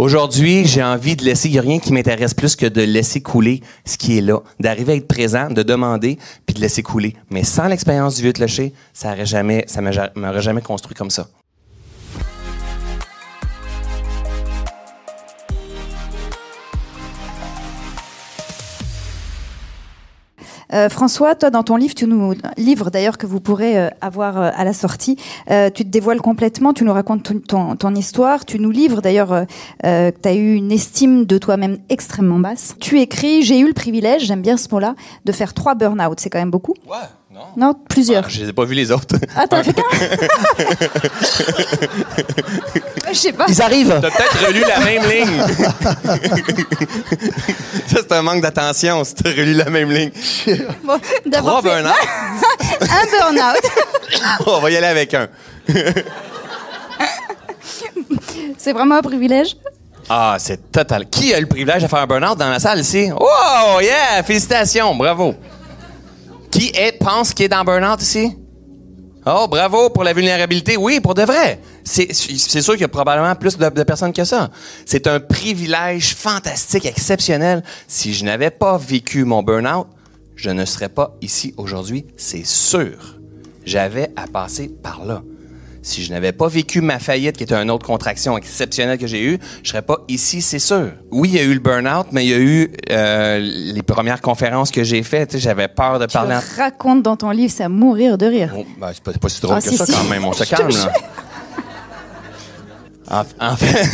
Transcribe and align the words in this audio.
Aujourd'hui, 0.00 0.64
j'ai 0.64 0.82
envie 0.82 1.14
de 1.14 1.22
laisser, 1.26 1.50
il 1.50 1.52
n'y 1.52 1.58
a 1.58 1.60
rien 1.60 1.78
qui 1.78 1.92
m'intéresse 1.92 2.32
plus 2.32 2.56
que 2.56 2.64
de 2.64 2.80
laisser 2.80 3.20
couler 3.20 3.60
ce 3.84 3.98
qui 3.98 4.16
est 4.16 4.22
là, 4.22 4.40
d'arriver 4.58 4.94
à 4.94 4.96
être 4.96 5.06
présent, 5.06 5.50
de 5.50 5.62
demander, 5.62 6.16
puis 6.46 6.54
de 6.54 6.60
laisser 6.62 6.82
couler. 6.82 7.16
Mais 7.28 7.44
sans 7.44 7.68
l'expérience 7.68 8.16
du 8.16 8.22
vieux 8.22 8.32
clocher, 8.32 8.72
ça 8.94 9.14
ça 9.26 9.42
m'aurait 9.42 10.40
jamais 10.40 10.62
construit 10.62 10.94
comme 10.94 11.10
ça. 11.10 11.28
Euh, 20.72 20.88
François, 20.88 21.34
toi, 21.34 21.50
dans 21.50 21.62
ton 21.62 21.76
livre, 21.76 21.94
tu 21.94 22.06
nous 22.06 22.34
livre 22.56 22.90
d'ailleurs 22.90 23.18
que 23.18 23.26
vous 23.26 23.40
pourrez 23.40 23.78
euh, 23.78 23.88
avoir 24.00 24.40
euh, 24.40 24.50
à 24.54 24.64
la 24.64 24.72
sortie, 24.72 25.16
tu 25.46 25.84
te 25.84 25.88
dévoiles 25.88 26.20
complètement, 26.20 26.72
tu 26.72 26.84
nous 26.84 26.92
racontes 26.92 27.46
ton, 27.46 27.76
ton, 27.76 27.94
histoire, 27.94 28.44
tu 28.44 28.58
nous 28.58 28.70
livres 28.70 29.00
d'ailleurs 29.00 29.46
que 29.82 30.10
tu 30.10 30.28
as 30.28 30.34
eu 30.34 30.54
une 30.54 30.72
estime 30.72 31.24
de 31.24 31.38
toi-même 31.38 31.78
extrêmement 31.88 32.38
basse. 32.38 32.76
Tu 32.80 33.00
écris, 33.00 33.42
j'ai 33.42 33.58
eu 33.58 33.66
le 33.66 33.72
privilège, 33.72 34.24
j'aime 34.24 34.42
bien 34.42 34.56
ce 34.56 34.68
mot-là, 34.70 34.94
de 35.24 35.32
faire 35.32 35.54
trois 35.54 35.74
burn-out, 35.74 36.20
c'est 36.20 36.30
quand 36.30 36.38
même 36.38 36.50
beaucoup. 36.50 36.74
Ouais. 36.88 36.96
Non, 37.56 37.74
plusieurs. 37.88 38.28
Je 38.28 38.36
je 38.36 38.42
les 38.42 38.48
ai 38.50 38.52
pas 38.52 38.64
vus 38.64 38.74
les 38.74 38.90
autres. 38.90 39.14
Ah, 39.36 39.46
t'as 39.48 39.62
fait 39.62 39.72
Je 43.12 43.18
sais 43.18 43.32
pas. 43.32 43.46
Ils 43.48 43.62
arrivent. 43.62 43.98
T'as 44.00 44.10
peut-être 44.10 44.46
relu 44.46 44.60
la 44.60 44.78
même 44.80 45.02
ligne. 45.10 45.40
Ça, 47.86 47.98
c'est 48.02 48.12
un 48.12 48.22
manque 48.22 48.40
d'attention 48.40 49.02
si 49.04 49.14
t'as 49.14 49.30
relu 49.30 49.54
la 49.54 49.68
même 49.70 49.90
ligne. 49.90 50.10
Bon, 50.84 50.98
Trois 51.32 51.62
burn-out. 51.62 51.92
un 52.80 53.06
burn-out. 53.10 53.62
On 54.46 54.60
va 54.60 54.70
y 54.70 54.76
aller 54.76 54.86
avec 54.86 55.14
un. 55.14 55.28
c'est 58.58 58.72
vraiment 58.72 58.96
un 58.96 59.02
privilège. 59.02 59.56
Ah, 60.08 60.36
c'est 60.38 60.70
total. 60.72 61.08
Qui 61.08 61.32
a 61.34 61.40
le 61.40 61.46
privilège 61.46 61.82
de 61.82 61.88
faire 61.88 62.00
un 62.00 62.06
burn-out 62.06 62.38
dans 62.38 62.48
la 62.48 62.58
salle 62.58 62.80
ici? 62.80 63.10
Oh, 63.18 63.78
yeah! 63.80 64.22
Félicitations, 64.24 64.94
bravo. 64.94 65.34
Qui 66.50 66.72
est, 66.74 66.98
pense 66.98 67.32
qu'il 67.32 67.46
est 67.46 67.48
dans 67.48 67.64
burn-out 67.64 68.02
ici? 68.02 68.36
Oh, 69.26 69.46
bravo 69.48 69.90
pour 69.90 70.02
la 70.02 70.12
vulnérabilité. 70.12 70.76
Oui, 70.76 71.00
pour 71.00 71.14
de 71.14 71.22
vrai. 71.22 71.60
C'est 71.84 72.12
sûr 72.14 72.72
qu'il 72.72 72.82
y 72.82 72.84
a 72.84 72.88
probablement 72.88 73.34
plus 73.34 73.58
de, 73.58 73.82
personnes 73.82 74.12
que 74.12 74.24
ça. 74.24 74.50
C'est 74.86 75.06
un 75.06 75.20
privilège 75.20 76.14
fantastique, 76.14 76.86
exceptionnel. 76.86 77.62
Si 77.86 78.14
je 78.14 78.24
n'avais 78.24 78.50
pas 78.50 78.78
vécu 78.78 79.24
mon 79.24 79.42
burn-out, 79.42 79.86
je 80.36 80.50
ne 80.50 80.64
serais 80.64 80.88
pas 80.88 81.14
ici 81.20 81.52
aujourd'hui, 81.58 82.06
c'est 82.16 82.46
sûr. 82.46 83.18
J'avais 83.66 84.10
à 84.16 84.26
passer 84.26 84.68
par 84.68 85.04
là 85.04 85.22
si 85.82 86.04
je 86.04 86.12
n'avais 86.12 86.32
pas 86.32 86.48
vécu 86.48 86.80
ma 86.80 86.98
faillite, 86.98 87.36
qui 87.36 87.44
était 87.44 87.54
une 87.54 87.70
autre 87.70 87.86
contraction 87.86 88.36
exceptionnelle 88.36 88.98
que 88.98 89.06
j'ai 89.06 89.22
eue, 89.22 89.38
je 89.62 89.70
serais 89.70 89.82
pas 89.82 89.98
ici, 90.08 90.42
c'est 90.42 90.58
sûr. 90.58 90.90
Oui, 91.10 91.30
il 91.30 91.36
y 91.36 91.38
a 91.38 91.42
eu 91.42 91.54
le 91.54 91.60
burn-out, 91.60 92.08
mais 92.12 92.24
il 92.24 92.30
y 92.30 92.34
a 92.34 92.38
eu 92.38 92.70
euh, 92.90 93.38
les 93.40 93.82
premières 93.82 94.20
conférences 94.20 94.70
que 94.70 94.84
j'ai 94.84 95.02
faites. 95.02 95.38
J'avais 95.38 95.68
peur 95.68 95.98
de 95.98 96.06
parler. 96.06 96.36
Tu 96.54 96.60
racontes 96.60 97.02
dans 97.02 97.16
ton 97.16 97.30
livre, 97.30 97.52
c'est 97.54 97.64
à 97.64 97.68
mourir 97.68 98.18
de 98.18 98.26
rire. 98.26 98.52
Oh, 98.56 98.66
ben, 98.78 98.90
c'est 98.92 99.18
pas, 99.18 99.28
si 99.28 99.40
drôle 99.40 99.56
ah, 99.58 99.62
que 99.62 99.74
ça 99.74 99.86
quand 99.86 100.04
même. 100.04 100.24
On 100.24 100.32
se 100.32 100.44
calme 100.48 100.68
là. 100.68 100.92
En, 103.40 103.56
fait. 103.56 103.84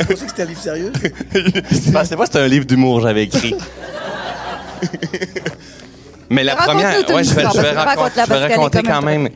Je 0.00 0.04
pensais 0.04 0.24
que 0.24 0.28
c'était 0.28 0.42
un 0.42 0.46
livre 0.46 0.60
sérieux? 0.60 0.92
je 1.32 1.90
pensais 1.90 2.14
pas 2.14 2.26
que 2.26 2.32
c'était 2.32 2.44
un 2.44 2.48
livre 2.48 2.66
d'humour 2.66 3.00
j'avais 3.00 3.24
écrit. 3.24 3.54
Mais 6.28 6.44
la 6.44 6.56
première, 6.56 6.98
ouais, 7.10 7.24
je 7.24 7.32
vais, 7.32 7.44
je 7.54 7.60
vais, 7.60 7.70
raconter 7.70 8.82
quand 8.82 9.00
même. 9.02 9.30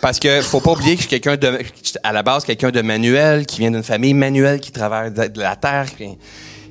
Parce 0.00 0.18
que 0.18 0.40
faut 0.40 0.60
pas 0.60 0.72
oublier 0.72 0.96
que 0.96 1.02
je 1.02 1.08
suis 1.08 1.20
quelqu'un 1.20 1.36
de, 1.36 1.58
à 2.02 2.12
la 2.12 2.22
base, 2.22 2.44
quelqu'un 2.44 2.70
de 2.70 2.80
manuel, 2.80 3.44
qui 3.44 3.60
vient 3.60 3.70
d'une 3.70 3.82
famille 3.82 4.14
manuelle, 4.14 4.60
qui 4.60 4.72
travaille 4.72 5.12
de, 5.12 5.40
la 5.40 5.56
terre. 5.56 5.86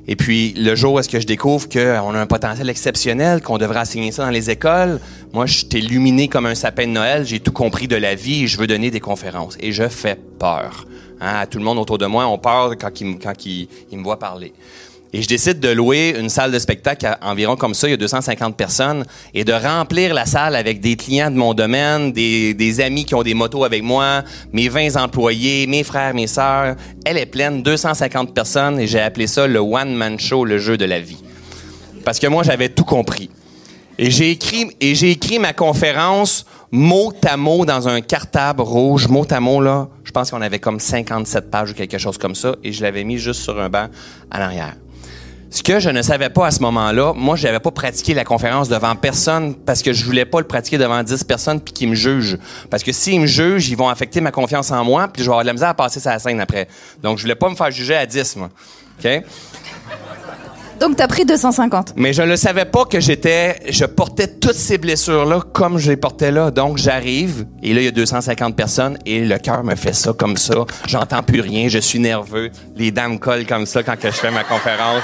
Et 0.07 0.15
puis, 0.15 0.53
le 0.57 0.73
jour 0.75 0.93
où 0.93 0.99
est-ce 0.99 1.09
que 1.09 1.19
je 1.19 1.27
découvre 1.27 1.69
qu'on 1.69 2.15
a 2.15 2.19
un 2.19 2.25
potentiel 2.25 2.67
exceptionnel, 2.69 3.41
qu'on 3.41 3.59
devrait 3.59 3.81
enseigner 3.81 4.11
ça 4.11 4.25
dans 4.25 4.31
les 4.31 4.49
écoles, 4.49 4.99
moi, 5.31 5.45
je 5.45 5.59
suis 5.59 5.67
illuminé 5.73 6.27
comme 6.27 6.47
un 6.47 6.55
sapin 6.55 6.87
de 6.87 6.91
Noël, 6.91 7.25
j'ai 7.27 7.39
tout 7.39 7.51
compris 7.51 7.87
de 7.87 7.95
la 7.95 8.15
vie 8.15 8.45
et 8.45 8.47
je 8.47 8.57
veux 8.57 8.65
donner 8.65 8.89
des 8.89 8.99
conférences. 8.99 9.57
Et 9.59 9.71
je 9.73 9.87
fais 9.87 10.17
peur. 10.39 10.87
Hein, 11.21 11.45
tout 11.45 11.59
le 11.59 11.63
monde 11.63 11.77
autour 11.77 11.99
de 11.99 12.07
moi 12.07 12.25
ont 12.25 12.39
peur 12.39 12.71
quand 12.79 12.99
ils, 12.99 13.19
quand 13.19 13.45
ils 13.45 13.67
me 13.91 14.03
voient 14.03 14.17
parler. 14.17 14.53
Et 15.11 15.23
je 15.23 15.27
décide 15.27 15.59
de 15.59 15.69
louer 15.69 16.15
une 16.19 16.29
salle 16.29 16.51
de 16.51 16.59
spectacle 16.59 17.07
à 17.07 17.31
environ 17.31 17.55
comme 17.55 17.73
ça, 17.73 17.87
il 17.87 17.91
y 17.91 17.93
a 17.95 17.97
250 17.97 18.55
personnes, 18.55 19.05
et 19.33 19.43
de 19.43 19.53
remplir 19.53 20.13
la 20.13 20.27
salle 20.27 20.55
avec 20.55 20.81
des 20.81 20.95
clients 20.95 21.31
de 21.31 21.35
mon 21.35 21.55
domaine, 21.55 22.11
des, 22.11 22.53
des 22.53 22.79
amis 22.79 23.05
qui 23.05 23.15
ont 23.15 23.23
des 23.23 23.33
motos 23.33 23.63
avec 23.63 23.81
moi, 23.81 24.23
mes 24.53 24.69
20 24.69 24.97
employés, 24.97 25.65
mes 25.65 25.83
frères, 25.83 26.13
mes 26.13 26.27
sœurs. 26.27 26.75
Elle 27.05 27.17
est 27.17 27.25
pleine, 27.25 27.63
250 27.63 28.35
personnes, 28.35 28.79
et 28.79 28.85
j'ai 28.85 28.99
appelé 28.99 29.25
ça 29.25 29.47
le 29.47 29.59
One 29.59 29.95
Man 29.95 30.19
Show, 30.19 30.45
le 30.45 30.59
jeu 30.59 30.77
de 30.77 30.85
la 30.85 30.99
vie. 30.99 31.23
Parce 32.05 32.19
que 32.19 32.27
moi, 32.27 32.43
j'avais 32.43 32.69
tout 32.69 32.85
compris. 32.85 33.31
Et 33.97 34.11
j'ai 34.11 34.29
écrit, 34.29 34.67
et 34.79 34.93
j'ai 34.93 35.11
écrit 35.11 35.39
ma 35.39 35.53
conférence 35.53 36.45
mot 36.71 37.11
à 37.27 37.35
mot 37.35 37.65
dans 37.65 37.87
un 37.87 38.01
cartable 38.01 38.61
rouge, 38.61 39.07
mot 39.07 39.25
à 39.29 39.39
mot, 39.39 39.59
là. 39.59 39.87
Je 40.03 40.11
pense 40.11 40.29
qu'on 40.29 40.41
avait 40.41 40.59
comme 40.59 40.79
57 40.79 41.49
pages 41.49 41.71
ou 41.71 41.73
quelque 41.73 41.97
chose 41.97 42.19
comme 42.19 42.35
ça, 42.35 42.55
et 42.63 42.71
je 42.71 42.83
l'avais 42.83 43.03
mis 43.03 43.17
juste 43.17 43.41
sur 43.41 43.59
un 43.59 43.69
banc 43.69 43.87
à 44.29 44.39
l'arrière. 44.39 44.75
Ce 45.59 45.63
que 45.63 45.81
je 45.81 45.89
ne 45.89 46.01
savais 46.01 46.29
pas 46.29 46.47
à 46.47 46.51
ce 46.51 46.61
moment-là, 46.61 47.11
moi, 47.13 47.35
je 47.35 47.45
n'avais 47.45 47.59
pas 47.59 47.71
pratiqué 47.71 48.13
la 48.13 48.23
conférence 48.23 48.69
devant 48.69 48.95
personne 48.95 49.55
parce 49.55 49.81
que 49.81 49.91
je 49.91 50.05
voulais 50.05 50.23
pas 50.23 50.39
le 50.39 50.47
pratiquer 50.47 50.77
devant 50.77 51.03
10 51.03 51.25
personnes 51.25 51.59
puis 51.59 51.73
qu'ils 51.73 51.89
me 51.89 51.95
jugent. 51.95 52.37
Parce 52.69 52.81
que 52.81 52.93
s'ils 52.93 53.19
me 53.19 53.25
jugent, 53.25 53.67
ils 53.67 53.75
vont 53.75 53.89
affecter 53.89 54.21
ma 54.21 54.31
confiance 54.31 54.71
en 54.71 54.85
moi 54.85 55.09
puis 55.09 55.21
je 55.21 55.27
vais 55.27 55.33
avoir 55.33 55.43
de 55.43 55.47
la 55.47 55.53
misère 55.53 55.67
à 55.67 55.73
passer 55.73 55.99
sa 55.99 56.17
scène 56.17 56.39
après. 56.39 56.69
Donc, 57.03 57.17
je 57.17 57.23
voulais 57.23 57.35
pas 57.35 57.49
me 57.49 57.55
faire 57.55 57.69
juger 57.71 57.93
à 57.93 58.05
10, 58.05 58.37
moi. 58.37 58.49
OK? 59.03 59.23
Donc, 60.79 60.95
tu 60.95 61.03
as 61.03 61.07
pris 61.09 61.25
250. 61.25 61.91
Mais 61.97 62.13
je 62.13 62.21
ne 62.21 62.37
savais 62.37 62.63
pas 62.63 62.85
que 62.85 63.01
j'étais, 63.01 63.59
je 63.69 63.83
portais 63.83 64.27
toutes 64.27 64.55
ces 64.55 64.77
blessures-là 64.77 65.41
comme 65.51 65.77
je 65.77 65.89
les 65.89 65.97
portais 65.97 66.31
là. 66.31 66.51
Donc, 66.51 66.77
j'arrive, 66.77 67.45
et 67.61 67.73
là, 67.73 67.81
il 67.81 67.83
y 67.83 67.87
a 67.89 67.91
250 67.91 68.55
personnes, 68.55 68.97
et 69.05 69.25
le 69.25 69.37
cœur 69.39 69.65
me 69.65 69.75
fait 69.75 69.91
ça 69.91 70.13
comme 70.13 70.37
ça. 70.37 70.55
J'entends 70.87 71.21
plus 71.21 71.41
rien, 71.41 71.67
je 71.67 71.79
suis 71.79 71.99
nerveux. 71.99 72.49
Les 72.77 72.91
dents 72.91 73.09
me 73.09 73.17
collent 73.17 73.45
comme 73.45 73.65
ça 73.65 73.83
quand 73.83 73.99
que 73.99 74.09
je 74.09 74.15
fais 74.15 74.31
ma 74.31 74.45
conférence. 74.45 75.03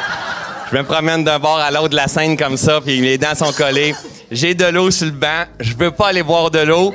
Je 0.71 0.77
me 0.77 0.83
promène 0.83 1.23
d'un 1.23 1.37
bord 1.37 1.59
à 1.59 1.69
l'autre 1.69 1.89
de 1.89 1.95
la 1.95 2.07
scène 2.07 2.35
comme 2.35 2.57
ça, 2.57 2.81
puis 2.81 2.99
les 2.99 3.17
dents 3.17 3.35
sont 3.35 3.51
collées. 3.51 3.93
J'ai 4.31 4.55
de 4.55 4.65
l'eau 4.65 4.89
sur 4.89 5.05
le 5.05 5.11
banc. 5.11 5.43
Je 5.59 5.73
veux 5.75 5.91
pas 5.91 6.07
aller 6.07 6.23
boire 6.23 6.49
de 6.49 6.59
l'eau 6.59 6.93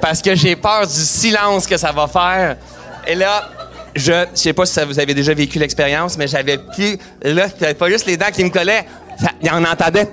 parce 0.00 0.20
que 0.20 0.34
j'ai 0.34 0.54
peur 0.54 0.86
du 0.86 0.92
silence 0.92 1.66
que 1.66 1.78
ça 1.78 1.92
va 1.92 2.06
faire. 2.06 2.56
Et 3.06 3.14
là, 3.14 3.48
je, 3.94 4.12
je 4.34 4.38
sais 4.38 4.52
pas 4.52 4.66
si 4.66 4.78
vous 4.84 4.98
avez 5.00 5.14
déjà 5.14 5.32
vécu 5.32 5.58
l'expérience, 5.58 6.18
mais 6.18 6.28
j'avais 6.28 6.58
plus, 6.58 6.98
là, 7.22 7.48
c'était 7.48 7.72
pas 7.74 7.88
juste 7.88 8.06
les 8.06 8.18
dents 8.18 8.30
qui 8.32 8.44
me 8.44 8.50
collaient. 8.50 8.84
en 9.50 9.64
entendait 9.64 10.10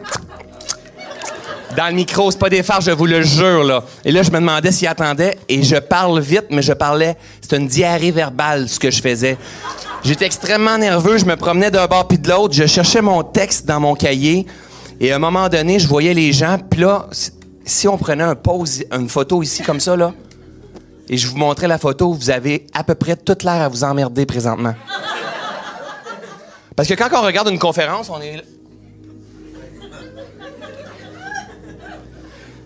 dans 1.76 1.88
le 1.88 1.94
micro. 1.94 2.32
C'est 2.32 2.40
pas 2.40 2.50
des 2.50 2.64
phares, 2.64 2.82
je 2.82 2.92
vous 2.92 3.06
le 3.06 3.22
jure, 3.22 3.64
là. 3.64 3.84
Et 4.06 4.12
là, 4.12 4.24
je 4.24 4.32
me 4.32 4.40
demandais 4.40 4.72
s'il 4.72 4.88
attendait 4.88 5.38
et 5.50 5.64
je 5.64 5.76
parle 5.76 6.20
vite, 6.20 6.46
mais 6.50 6.62
je 6.62 6.74
parlais. 6.74 7.16
C'est 7.42 7.58
une 7.58 7.68
diarrhée 7.68 8.12
verbale, 8.12 8.68
ce 8.70 8.80
que 8.80 8.92
je 8.92 9.02
faisais. 9.02 9.38
J'étais 10.04 10.26
extrêmement 10.26 10.78
nerveux, 10.78 11.18
je 11.18 11.26
me 11.26 11.36
promenais 11.36 11.70
d'un 11.70 11.86
bord 11.86 12.08
puis 12.08 12.18
de 12.18 12.28
l'autre, 12.28 12.56
je 12.56 12.66
cherchais 12.66 13.02
mon 13.02 13.22
texte 13.24 13.68
dans 13.68 13.80
mon 13.80 13.94
cahier 13.94 14.48
et 15.00 15.12
à 15.12 15.16
un 15.16 15.20
moment 15.20 15.48
donné, 15.48 15.78
je 15.78 15.88
voyais 15.88 16.14
les 16.14 16.34
gens, 16.34 16.58
puis 16.58 16.82
là, 16.82 17.08
si 17.66 17.88
on 17.88 17.98
prenait 17.98 18.24
un 18.24 18.36
pause, 18.36 18.84
une 18.92 19.10
photo 19.10 19.44
ici 19.44 19.62
comme 19.62 19.80
ça 19.80 19.96
là, 19.96 20.14
et 21.08 21.18
je 21.18 21.28
vous 21.28 21.38
montrais 21.38 21.68
la 21.68 21.78
photo, 21.78 22.14
vous 22.14 22.30
avez 22.30 22.66
à 22.74 22.84
peu 22.84 22.96
près 22.96 23.16
toute 23.16 23.44
l'air 23.44 23.62
à 23.62 23.68
vous 23.68 23.84
emmerder 23.84 24.26
présentement. 24.26 24.74
Parce 26.76 26.88
que 26.88 26.94
quand 26.94 27.10
on 27.14 27.22
regarde 27.22 27.50
une 27.50 27.60
conférence, 27.60 28.10
on 28.10 28.22
est 28.22 28.42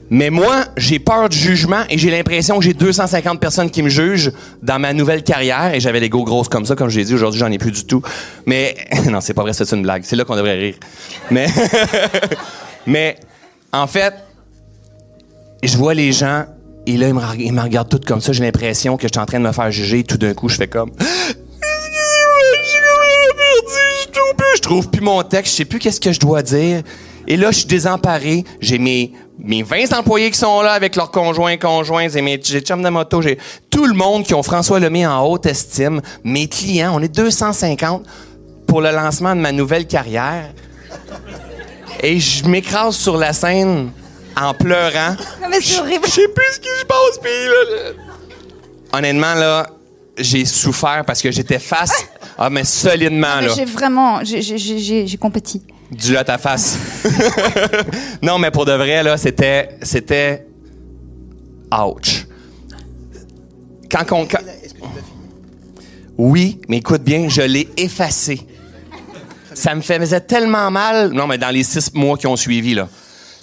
Mais 0.10 0.30
moi, 0.30 0.66
j'ai 0.78 1.00
peur 1.00 1.30
du 1.30 1.38
jugement 1.38 1.84
et 1.90 1.98
j'ai 1.98 2.12
l'impression 2.12 2.60
que 2.60 2.64
j'ai 2.64 2.74
250 2.74 3.40
personnes 3.40 3.72
qui 3.72 3.82
me 3.82 3.90
jugent 3.90 4.32
dans 4.62 4.78
ma 4.78 4.94
nouvelle 4.94 5.24
carrière 5.24 5.74
et 5.74 5.80
j'avais 5.80 6.00
des 6.00 6.10
go 6.10 6.24
grosses 6.24 6.48
comme 6.48 6.66
ça, 6.66 6.76
comme 6.76 6.90
j'ai 6.90 7.04
dit. 7.04 7.14
Aujourd'hui, 7.14 7.40
j'en 7.40 7.52
ai 7.52 7.58
plus 7.58 7.72
du 7.72 7.86
tout. 7.86 8.04
Mais, 8.46 8.76
non, 9.10 9.20
c'est 9.20 9.34
pas 9.34 9.42
vrai, 9.42 9.54
c'est 9.54 9.72
une 9.72 9.82
blague. 9.82 10.04
C'est 10.06 10.16
là 10.16 10.24
qu'on 10.24 10.36
devrait 10.36 10.54
rire. 10.54 10.76
Mais, 11.32 11.48
mais, 12.86 13.18
en 13.74 13.88
fait, 13.88 14.14
je 15.64 15.76
vois 15.76 15.96
les 15.96 16.12
gens 16.12 16.46
et 16.86 16.98
là, 16.98 17.08
ils 17.08 17.54
me, 17.54 17.62
regardent 17.62 17.90
toutes 17.90 18.06
comme 18.06 18.22
ça. 18.22 18.32
J'ai 18.32 18.44
l'impression 18.44 18.98
que 18.98 19.08
je 19.08 19.14
suis 19.14 19.20
en 19.20 19.26
train 19.26 19.40
de 19.40 19.46
me 19.46 19.52
faire 19.52 19.72
juger. 19.72 20.04
Tout 20.04 20.18
d'un 20.18 20.36
coup, 20.36 20.50
je 20.50 20.58
fais 20.58 20.68
comme, 20.68 20.92
je 24.56 24.62
trouve 24.62 24.90
plus 24.90 25.02
mon 25.02 25.24
texte, 25.24 25.54
je 25.54 25.58
sais 25.58 25.66
plus 25.66 25.80
qu'est-ce 25.80 26.00
que 26.00 26.12
je 26.12 26.20
dois 26.20 26.44
dire. 26.44 26.84
Et 27.28 27.38
là, 27.38 27.52
je 27.52 27.60
suis 27.60 27.68
désemparé. 27.68 28.44
J'ai 28.60 28.78
mes, 28.78 29.12
mes 29.40 29.64
20 29.64 29.94
employés 29.94 30.32
qui 30.32 30.38
sont 30.38 30.62
là 30.62 30.74
avec 30.74 30.96
leurs 30.96 31.12
conjoints, 31.12 31.58
conjoints, 31.58 32.10
et 32.10 32.22
mes 32.22 32.40
j'ai 32.44 32.62
chums 32.62 32.84
de 32.84 32.90
moto, 32.90 33.22
j'ai 33.22 33.38
tout 33.70 33.86
le 33.86 33.94
monde 33.94 34.24
qui 34.24 34.34
ont 34.34 34.44
François 34.44 34.80
Lemay 34.80 35.06
en 35.06 35.22
haute 35.26 35.46
estime. 35.46 36.02
Mes 36.24 36.48
clients, 36.48 36.94
on 36.96 37.02
est 37.02 37.14
250 37.14 38.04
pour 38.68 38.82
le 38.82 38.92
lancement 38.92 39.36
de 39.36 39.42
ma 39.42 39.52
nouvelle 39.52 39.88
carrière. 39.88 40.52
Et 42.02 42.20
je 42.20 42.46
m'écrase 42.46 42.96
sur 42.96 43.18
la 43.18 43.34
scène 43.34 43.92
en 44.40 44.54
pleurant. 44.54 45.16
mais 45.50 45.62
c'est 45.62 45.80
horrible. 45.80 46.06
Je 46.06 46.12
sais 46.12 46.28
plus 46.28 46.54
ce 46.54 46.60
qui 46.60 46.68
se 46.80 46.86
passe, 46.86 47.20
puis 47.22 47.32
là, 47.32 47.92
Honnêtement, 48.94 49.34
là, 49.34 49.68
j'ai 50.18 50.46
souffert 50.46 51.04
parce 51.06 51.22
que 51.22 51.30
j'étais 51.30 51.60
face. 51.60 52.06
Ah, 52.38 52.50
mais 52.50 52.64
solidement, 52.64 53.42
là. 53.42 53.50
J'ai 53.56 53.66
vraiment. 53.66 54.22
J'ai 54.24 55.18
compéti. 55.18 55.62
Du 55.92 56.18
à 56.18 56.24
ta 56.24 56.38
face. 56.38 56.78
non, 58.22 58.40
mais 58.40 58.52
pour 58.52 58.66
de 58.66 58.72
vrai, 58.72 59.04
là, 59.04 59.18
c'était. 59.18 59.78
C'était. 59.82 60.48
Ouch. 61.72 62.26
Quand 63.90 64.12
on. 64.12 64.28
Oui, 66.18 66.60
mais 66.68 66.78
écoute 66.78 67.04
bien, 67.04 67.28
je 67.30 67.42
l'ai 67.42 67.70
effacé. 67.78 68.42
Ça 69.54 69.76
me 69.76 69.82
faisait 69.82 70.22
tellement 70.22 70.72
mal. 70.72 71.12
Non, 71.12 71.28
mais 71.28 71.38
dans 71.38 71.50
les 71.50 71.64
six 71.64 71.94
mois 71.94 72.18
qui 72.18 72.28
ont 72.28 72.36
suivi, 72.36 72.74
là. 72.74 72.90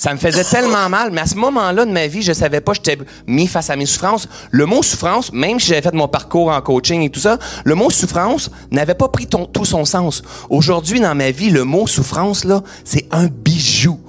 Ça 0.03 0.13
me 0.13 0.19
faisait 0.19 0.43
tellement 0.43 0.89
mal, 0.89 1.13
mais 1.13 1.21
à 1.21 1.27
ce 1.27 1.37
moment-là 1.37 1.85
de 1.85 1.93
ma 1.93 2.09
vie, 2.09 2.23
je 2.23 2.33
savais 2.33 2.61
pas, 2.61 2.73
j'étais 2.73 2.99
mis 3.29 3.47
face 3.47 3.71
à 3.71 3.77
mes 3.77 3.87
souffrances. 3.87 4.27
Le 4.51 4.67
mot 4.67 4.83
souffrance, 4.83 5.33
même 5.33 5.61
si 5.61 5.69
j'avais 5.69 5.81
fait 5.81 5.95
mon 5.95 6.09
parcours 6.09 6.51
en 6.51 6.61
coaching 6.61 7.03
et 7.03 7.09
tout 7.09 7.21
ça, 7.21 7.39
le 7.63 7.77
mot 7.77 7.89
souffrance 7.89 8.51
n'avait 8.73 8.97
pas 8.97 9.07
pris 9.07 9.29
tout 9.29 9.65
son 9.65 9.85
sens. 9.85 10.25
Aujourd'hui, 10.51 10.99
dans 10.99 11.15
ma 11.15 11.31
vie, 11.31 11.51
le 11.51 11.63
mot 11.63 11.87
souffrance, 11.87 12.43
là, 12.43 12.65
c'est 12.85 13.07
un 13.13 13.29
bijou. 13.29 14.01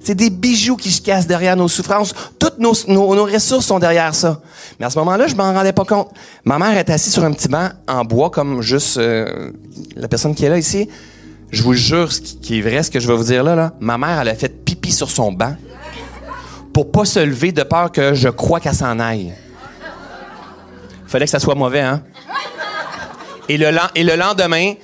C'est 0.00 0.16
des 0.16 0.30
bijoux 0.30 0.74
qui 0.74 0.90
se 0.90 1.00
cassent 1.00 1.28
derrière 1.28 1.54
nos 1.54 1.68
souffrances. 1.68 2.12
Toutes 2.40 2.58
nos, 2.58 2.72
nos, 2.88 3.24
ressources 3.26 3.66
sont 3.66 3.78
derrière 3.78 4.16
ça. 4.16 4.40
Mais 4.80 4.86
à 4.86 4.90
ce 4.90 4.98
moment-là, 4.98 5.28
je 5.28 5.36
m'en 5.36 5.52
rendais 5.52 5.72
pas 5.72 5.84
compte. 5.84 6.08
Ma 6.44 6.58
mère 6.58 6.76
est 6.76 6.90
assise 6.90 7.12
sur 7.12 7.22
un 7.22 7.30
petit 7.30 7.46
banc 7.46 7.68
en 7.86 8.04
bois, 8.04 8.30
comme 8.30 8.62
juste 8.62 8.98
euh, 8.98 9.52
la 9.94 10.08
personne 10.08 10.34
qui 10.34 10.44
est 10.44 10.48
là 10.48 10.58
ici. 10.58 10.88
Je 11.56 11.62
vous 11.62 11.72
jure, 11.72 12.12
ce 12.12 12.20
qui 12.20 12.58
est 12.58 12.60
vrai, 12.60 12.82
ce 12.82 12.90
que 12.90 13.00
je 13.00 13.08
vais 13.08 13.16
vous 13.16 13.24
dire 13.24 13.42
là, 13.42 13.54
là, 13.54 13.72
ma 13.80 13.96
mère, 13.96 14.20
elle 14.20 14.28
a 14.28 14.34
fait 14.34 14.50
pipi 14.50 14.92
sur 14.92 15.10
son 15.10 15.32
banc 15.32 15.56
pour 16.74 16.92
pas 16.92 17.06
se 17.06 17.18
lever 17.18 17.50
de 17.50 17.62
peur 17.62 17.90
que 17.90 18.12
je 18.12 18.28
crois 18.28 18.60
qu'elle 18.60 18.74
s'en 18.74 18.98
aille. 18.98 19.32
Fallait 21.06 21.24
que 21.24 21.30
ça 21.30 21.38
soit 21.38 21.54
mauvais, 21.54 21.80
hein? 21.80 22.02
Et 23.48 23.56
le, 23.56 23.70
lendemain, 24.16 24.74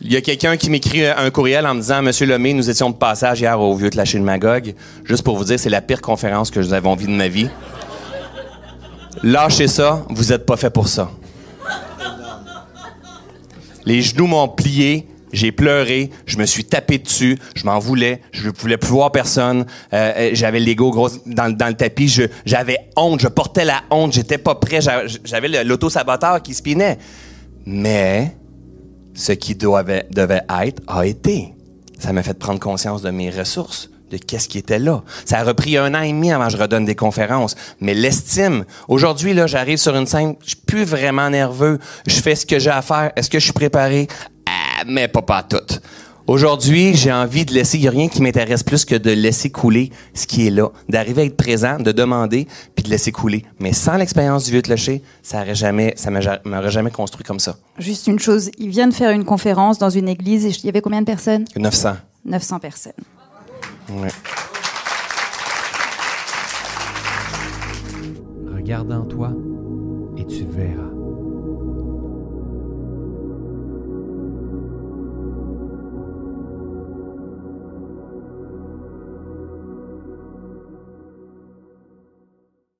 il 0.00 0.12
y 0.12 0.16
a 0.16 0.20
quelqu'un 0.22 0.56
qui 0.56 0.70
m'écrit 0.70 1.06
un 1.06 1.30
courriel 1.30 1.64
en 1.64 1.74
me 1.74 1.80
disant 1.80 2.02
Monsieur 2.02 2.26
Lemay, 2.26 2.52
nous 2.52 2.68
étions 2.68 2.90
de 2.90 2.96
passage 2.96 3.40
hier 3.40 3.60
au 3.60 3.76
vieux 3.76 3.90
de 3.90 4.18
Magog. 4.18 4.74
Juste 5.04 5.22
pour 5.22 5.36
vous 5.36 5.44
dire, 5.44 5.60
c'est 5.60 5.70
la 5.70 5.82
pire 5.82 6.00
conférence 6.00 6.50
que 6.50 6.58
avez 6.74 6.88
envie 6.88 7.06
de 7.06 7.12
ma 7.12 7.28
vie. 7.28 7.48
Lâchez 9.22 9.68
ça, 9.68 10.04
vous 10.10 10.32
êtes 10.32 10.46
pas 10.46 10.56
fait 10.56 10.70
pour 10.70 10.88
ça. 10.88 11.12
Les 13.84 14.02
genoux 14.02 14.26
m'ont 14.26 14.48
plié, 14.48 15.06
j'ai 15.36 15.52
pleuré, 15.52 16.10
je 16.24 16.38
me 16.38 16.46
suis 16.46 16.64
tapé 16.64 16.98
dessus, 16.98 17.38
je 17.54 17.64
m'en 17.64 17.78
voulais, 17.78 18.22
je 18.32 18.48
ne 18.48 18.52
voulais 18.56 18.78
plus 18.78 18.90
voir 18.90 19.12
personne. 19.12 19.66
Euh, 19.92 20.12
euh, 20.16 20.30
j'avais 20.32 20.60
l'ego 20.60 20.90
gros 20.90 21.10
dans, 21.26 21.46
le 21.46 21.74
tapis, 21.74 22.08
j'avais 22.46 22.78
honte, 22.96 23.20
je 23.20 23.28
portais 23.28 23.66
la 23.66 23.82
honte, 23.90 24.14
j'étais 24.14 24.38
pas 24.38 24.54
prêt, 24.54 24.80
j'avais 24.80 25.62
l'auto-saboteur 25.62 26.42
qui 26.42 26.54
spinait. 26.54 26.96
Mais 27.66 28.34
ce 29.14 29.32
qui 29.32 29.54
devait, 29.54 30.06
devait 30.10 30.42
être 30.64 30.82
a 30.86 31.06
été. 31.06 31.52
Ça 31.98 32.12
m'a 32.12 32.22
fait 32.22 32.38
prendre 32.38 32.60
conscience 32.60 33.02
de 33.02 33.10
mes 33.10 33.28
ressources, 33.28 33.90
de 34.10 34.16
qu'est-ce 34.16 34.48
qui 34.48 34.56
était 34.56 34.78
là. 34.78 35.02
Ça 35.26 35.40
a 35.40 35.44
repris 35.44 35.76
un 35.76 35.94
an 35.94 36.00
et 36.00 36.12
demi 36.12 36.32
avant 36.32 36.46
que 36.46 36.52
je 36.52 36.56
redonne 36.56 36.86
des 36.86 36.94
conférences. 36.94 37.56
Mais 37.80 37.92
l'estime, 37.92 38.64
aujourd'hui, 38.88 39.34
là, 39.34 39.46
j'arrive 39.46 39.78
sur 39.78 39.94
une 39.96 40.06
scène, 40.06 40.36
je 40.42 40.50
suis 40.50 40.56
plus 40.66 40.84
vraiment 40.84 41.28
nerveux. 41.28 41.78
Je 42.06 42.20
fais 42.20 42.34
ce 42.34 42.46
que 42.46 42.58
j'ai 42.58 42.70
à 42.70 42.82
faire. 42.82 43.12
Est-ce 43.16 43.28
que 43.28 43.38
je 43.38 43.44
suis 43.44 43.52
préparé? 43.52 44.08
Mais 44.86 45.08
pas 45.08 45.22
pas 45.22 45.42
tout. 45.42 45.56
Aujourd'hui, 46.26 46.92
j'ai 46.94 47.12
envie 47.12 47.44
de 47.44 47.54
laisser, 47.54 47.78
il 47.78 47.82
n'y 47.82 47.86
a 47.88 47.92
rien 47.92 48.08
qui 48.08 48.20
m'intéresse 48.20 48.64
plus 48.64 48.84
que 48.84 48.96
de 48.96 49.12
laisser 49.12 49.48
couler 49.50 49.92
ce 50.12 50.26
qui 50.26 50.48
est 50.48 50.50
là, 50.50 50.70
d'arriver 50.88 51.22
à 51.22 51.24
être 51.26 51.36
présent, 51.36 51.78
de 51.78 51.92
demander, 51.92 52.48
puis 52.74 52.82
de 52.82 52.90
laisser 52.90 53.12
couler. 53.12 53.44
Mais 53.60 53.72
sans 53.72 53.96
l'expérience 53.96 54.44
du 54.44 54.50
vieux 54.50 54.62
clocher, 54.62 55.02
ça 55.22 55.38
n'aurait 55.38 55.54
jamais, 55.54 55.94
ça 55.96 56.10
m'aurait 56.10 56.70
jamais 56.70 56.90
construit 56.90 57.24
comme 57.24 57.38
ça. 57.38 57.56
Juste 57.78 58.08
une 58.08 58.18
chose, 58.18 58.50
il 58.58 58.70
vient 58.70 58.88
de 58.88 58.94
faire 58.94 59.12
une 59.12 59.24
conférence 59.24 59.78
dans 59.78 59.90
une 59.90 60.08
église, 60.08 60.46
et 60.46 60.48
il 60.48 60.64
y 60.64 60.68
avait 60.68 60.80
combien 60.80 61.00
de 61.00 61.06
personnes? 61.06 61.44
900. 61.56 61.94
900 62.24 62.58
personnes. 62.58 62.92
Ouais. 63.88 64.08
Regarde 68.52 68.90
en 68.90 69.04
toi 69.04 69.30
et 70.18 70.26
tu 70.26 70.44
verras. 70.44 70.95